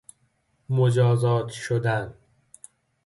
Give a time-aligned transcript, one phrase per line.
[0.69, 2.13] مجازات شدن